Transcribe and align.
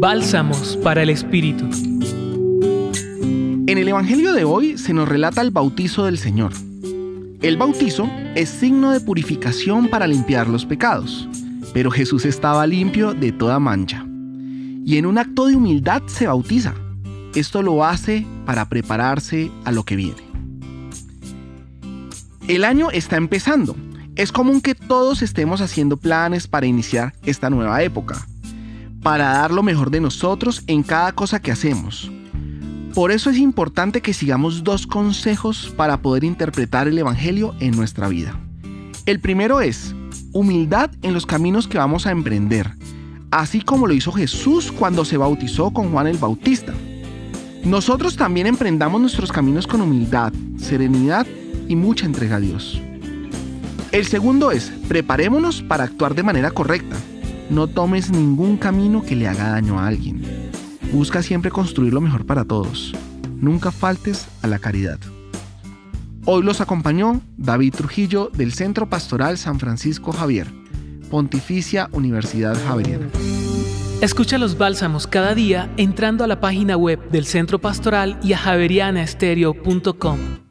Bálsamos 0.00 0.78
para 0.78 1.02
el 1.02 1.10
Espíritu. 1.10 1.66
En 3.66 3.76
el 3.76 3.86
Evangelio 3.86 4.32
de 4.32 4.44
hoy 4.44 4.78
se 4.78 4.94
nos 4.94 5.06
relata 5.06 5.42
el 5.42 5.50
bautizo 5.50 6.06
del 6.06 6.16
Señor. 6.16 6.54
El 7.42 7.58
bautizo 7.58 8.08
es 8.34 8.48
signo 8.48 8.92
de 8.92 9.00
purificación 9.00 9.88
para 9.88 10.06
limpiar 10.06 10.48
los 10.48 10.64
pecados, 10.64 11.28
pero 11.74 11.90
Jesús 11.90 12.24
estaba 12.24 12.66
limpio 12.66 13.12
de 13.12 13.30
toda 13.30 13.58
mancha. 13.58 14.06
Y 14.86 14.96
en 14.96 15.04
un 15.04 15.18
acto 15.18 15.44
de 15.44 15.56
humildad 15.56 16.00
se 16.06 16.26
bautiza. 16.26 16.74
Esto 17.34 17.60
lo 17.60 17.84
hace 17.84 18.26
para 18.46 18.70
prepararse 18.70 19.50
a 19.66 19.70
lo 19.70 19.84
que 19.84 19.96
viene. 19.96 20.22
El 22.48 22.64
año 22.64 22.90
está 22.90 23.18
empezando. 23.18 23.76
Es 24.16 24.32
común 24.32 24.62
que 24.62 24.74
todos 24.74 25.20
estemos 25.20 25.60
haciendo 25.60 25.98
planes 25.98 26.46
para 26.46 26.64
iniciar 26.64 27.12
esta 27.22 27.50
nueva 27.50 27.82
época 27.82 28.26
para 29.02 29.30
dar 29.30 29.50
lo 29.50 29.62
mejor 29.62 29.90
de 29.90 30.00
nosotros 30.00 30.62
en 30.66 30.82
cada 30.82 31.12
cosa 31.12 31.40
que 31.40 31.52
hacemos. 31.52 32.10
Por 32.94 33.12
eso 33.12 33.30
es 33.30 33.38
importante 33.38 34.00
que 34.00 34.12
sigamos 34.12 34.64
dos 34.64 34.86
consejos 34.86 35.72
para 35.76 36.02
poder 36.02 36.24
interpretar 36.24 36.88
el 36.88 36.98
Evangelio 36.98 37.54
en 37.60 37.76
nuestra 37.76 38.08
vida. 38.08 38.38
El 39.06 39.20
primero 39.20 39.60
es 39.60 39.94
humildad 40.32 40.90
en 41.02 41.14
los 41.14 41.24
caminos 41.24 41.68
que 41.68 41.78
vamos 41.78 42.06
a 42.06 42.10
emprender, 42.10 42.72
así 43.30 43.60
como 43.60 43.86
lo 43.86 43.94
hizo 43.94 44.12
Jesús 44.12 44.72
cuando 44.72 45.04
se 45.04 45.16
bautizó 45.16 45.70
con 45.70 45.92
Juan 45.92 46.08
el 46.08 46.18
Bautista. 46.18 46.74
Nosotros 47.64 48.16
también 48.16 48.46
emprendamos 48.46 49.00
nuestros 49.00 49.30
caminos 49.30 49.66
con 49.66 49.80
humildad, 49.82 50.32
serenidad 50.58 51.26
y 51.68 51.76
mucha 51.76 52.06
entrega 52.06 52.36
a 52.36 52.40
Dios. 52.40 52.80
El 53.92 54.06
segundo 54.06 54.50
es, 54.50 54.72
preparémonos 54.88 55.62
para 55.62 55.84
actuar 55.84 56.14
de 56.14 56.22
manera 56.22 56.50
correcta. 56.50 56.96
No 57.50 57.66
tomes 57.66 58.10
ningún 58.10 58.56
camino 58.56 59.02
que 59.02 59.16
le 59.16 59.26
haga 59.26 59.50
daño 59.50 59.80
a 59.80 59.88
alguien. 59.88 60.22
Busca 60.92 61.22
siempre 61.22 61.50
construir 61.50 61.92
lo 61.92 62.00
mejor 62.00 62.24
para 62.24 62.44
todos. 62.44 62.94
Nunca 63.36 63.72
faltes 63.72 64.28
a 64.42 64.46
la 64.46 64.60
caridad. 64.60 65.00
Hoy 66.26 66.44
los 66.44 66.60
acompañó 66.60 67.20
David 67.36 67.74
Trujillo 67.74 68.30
del 68.32 68.52
Centro 68.52 68.88
Pastoral 68.88 69.36
San 69.36 69.58
Francisco 69.58 70.12
Javier, 70.12 70.46
Pontificia 71.10 71.88
Universidad 71.92 72.56
Javeriana. 72.66 73.08
Escucha 74.00 74.38
los 74.38 74.56
bálsamos 74.56 75.06
cada 75.06 75.34
día 75.34 75.70
entrando 75.76 76.22
a 76.22 76.26
la 76.26 76.40
página 76.40 76.76
web 76.76 77.10
del 77.10 77.26
Centro 77.26 77.58
Pastoral 77.58 78.18
y 78.22 78.32
a 78.32 78.38
javerianaestereo.com. 78.38 80.49